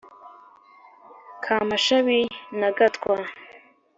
kamashabi 1.43 2.19
na 2.59 2.69
gatwa 2.77 3.15